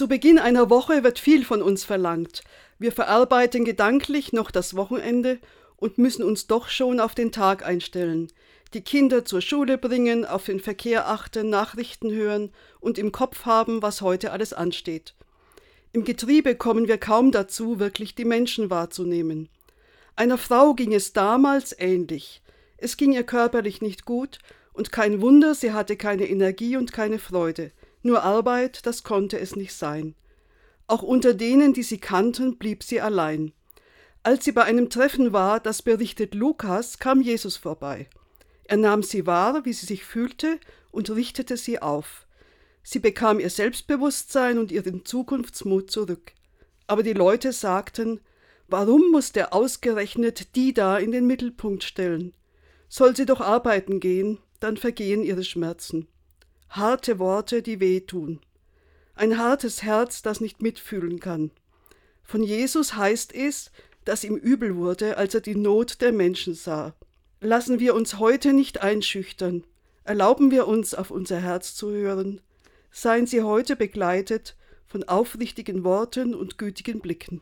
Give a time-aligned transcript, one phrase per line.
[0.00, 2.42] Zu Beginn einer Woche wird viel von uns verlangt.
[2.78, 5.38] Wir verarbeiten gedanklich noch das Wochenende
[5.76, 8.32] und müssen uns doch schon auf den Tag einstellen,
[8.72, 12.50] die Kinder zur Schule bringen, auf den Verkehr achten, Nachrichten hören
[12.80, 15.12] und im Kopf haben, was heute alles ansteht.
[15.92, 19.50] Im Getriebe kommen wir kaum dazu, wirklich die Menschen wahrzunehmen.
[20.16, 22.40] Einer Frau ging es damals ähnlich.
[22.78, 24.38] Es ging ihr körperlich nicht gut,
[24.72, 27.70] und kein Wunder, sie hatte keine Energie und keine Freude.
[28.02, 30.14] Nur Arbeit, das konnte es nicht sein.
[30.86, 33.52] Auch unter denen, die sie kannten, blieb sie allein.
[34.22, 38.08] Als sie bei einem Treffen war, das berichtet Lukas, kam Jesus vorbei.
[38.64, 40.58] Er nahm sie wahr, wie sie sich fühlte,
[40.90, 42.26] und richtete sie auf.
[42.82, 46.32] Sie bekam ihr Selbstbewusstsein und ihren Zukunftsmut zurück.
[46.86, 48.20] Aber die Leute sagten,
[48.68, 52.34] warum muss der ausgerechnet die da in den Mittelpunkt stellen?
[52.88, 56.08] Soll sie doch arbeiten gehen, dann vergehen ihre Schmerzen.
[56.70, 58.38] Harte Worte, die wehtun.
[59.16, 61.50] Ein hartes Herz, das nicht mitfühlen kann.
[62.22, 63.72] Von Jesus heißt es,
[64.04, 66.94] dass ihm übel wurde, als er die Not der Menschen sah.
[67.40, 69.64] Lassen wir uns heute nicht einschüchtern.
[70.04, 72.40] Erlauben wir uns, auf unser Herz zu hören.
[72.92, 74.54] Seien Sie heute begleitet
[74.86, 77.40] von aufrichtigen Worten und gütigen Blicken.